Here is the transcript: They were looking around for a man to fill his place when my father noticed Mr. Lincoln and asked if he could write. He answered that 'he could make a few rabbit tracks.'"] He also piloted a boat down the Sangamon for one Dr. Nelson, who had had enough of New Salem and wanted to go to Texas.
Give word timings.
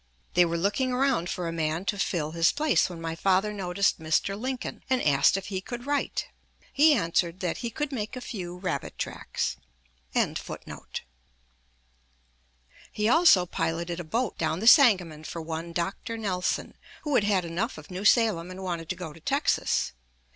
They 0.33 0.45
were 0.45 0.57
looking 0.57 0.91
around 0.91 1.29
for 1.29 1.47
a 1.47 1.51
man 1.51 1.85
to 1.85 1.99
fill 1.99 2.31
his 2.31 2.51
place 2.51 2.89
when 2.89 2.99
my 2.99 3.13
father 3.15 3.53
noticed 3.53 3.99
Mr. 3.99 4.35
Lincoln 4.35 4.83
and 4.89 4.99
asked 4.99 5.37
if 5.37 5.45
he 5.49 5.61
could 5.61 5.85
write. 5.85 6.25
He 6.73 6.95
answered 6.95 7.39
that 7.41 7.57
'he 7.57 7.69
could 7.69 7.91
make 7.91 8.15
a 8.15 8.19
few 8.21 8.57
rabbit 8.57 8.97
tracks.'"] 8.97 9.57
He 12.91 13.07
also 13.07 13.45
piloted 13.45 13.99
a 13.99 14.03
boat 14.03 14.39
down 14.39 14.59
the 14.59 14.65
Sangamon 14.65 15.23
for 15.23 15.39
one 15.39 15.71
Dr. 15.71 16.17
Nelson, 16.17 16.75
who 17.03 17.13
had 17.13 17.25
had 17.25 17.45
enough 17.45 17.77
of 17.77 17.91
New 17.91 18.03
Salem 18.03 18.49
and 18.49 18.63
wanted 18.63 18.89
to 18.89 18.95
go 18.95 19.13
to 19.13 19.19
Texas. 19.19 19.91